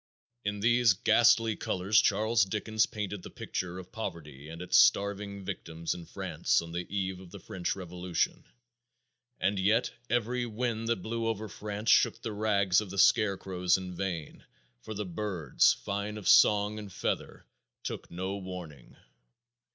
[0.49, 5.93] _In these ghastly colors Charles Dickens painted the picture of poverty and its starving victims
[5.93, 8.43] in France on the eve of the French revolution,
[9.39, 13.93] and yet, "every wind that blew over France shook the rags of the scarecrows in
[13.93, 14.43] vain,
[14.81, 17.45] for the birds, fine of song and feather
[17.83, 18.97] took no warning."